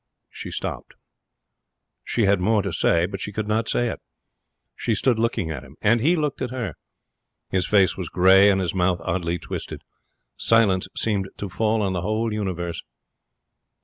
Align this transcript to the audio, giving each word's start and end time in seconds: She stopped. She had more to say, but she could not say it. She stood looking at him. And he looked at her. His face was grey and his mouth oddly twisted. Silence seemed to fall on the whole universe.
She 0.31 0.49
stopped. 0.49 0.95
She 2.03 2.25
had 2.25 2.39
more 2.39 2.63
to 2.63 2.73
say, 2.73 3.05
but 3.05 3.21
she 3.21 3.31
could 3.31 3.47
not 3.47 3.69
say 3.69 3.87
it. 3.89 4.01
She 4.75 4.95
stood 4.95 5.19
looking 5.19 5.51
at 5.51 5.61
him. 5.63 5.75
And 5.79 6.01
he 6.01 6.15
looked 6.15 6.41
at 6.41 6.49
her. 6.49 6.73
His 7.49 7.67
face 7.67 7.95
was 7.97 8.09
grey 8.09 8.49
and 8.49 8.59
his 8.59 8.73
mouth 8.73 8.99
oddly 9.03 9.37
twisted. 9.37 9.83
Silence 10.37 10.87
seemed 10.97 11.29
to 11.37 11.49
fall 11.49 11.83
on 11.83 11.93
the 11.93 12.01
whole 12.01 12.33
universe. 12.33 12.81